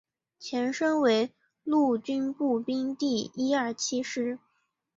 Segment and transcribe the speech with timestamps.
[0.39, 1.31] 前身为
[1.63, 4.39] 陆军步兵第一二七师